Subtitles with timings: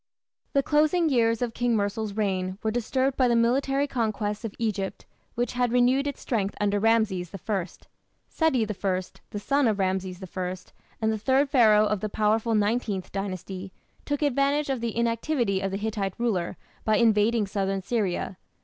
[0.53, 5.05] The closing years of King Mursil's reign were disturbed by the military conquests of Egypt,
[5.35, 7.67] which had renewed its strength under Rameses I.
[8.27, 9.07] Seti I, the
[9.39, 10.55] son of Rameses I,
[11.03, 15.69] and the third Pharaoh of the powerful Nineteenth Dynasty, took advantage of the inactivity of
[15.69, 18.37] the Hittite ruler by invading southern Syria.